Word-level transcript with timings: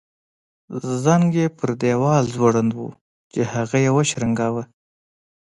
زنګ 1.03 1.27
یې 1.39 1.45
پر 1.57 1.69
دیوال 1.81 2.23
ځوړند 2.35 2.71
وو 2.73 2.87
چې 3.31 3.41
هغه 3.53 3.77
یې 3.85 3.91
وشرنګاوه. 3.97 4.63